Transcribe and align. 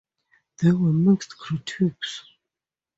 There 0.57 0.75
were 0.75 0.91
mixed 0.91 1.37
critiques. 1.37 2.23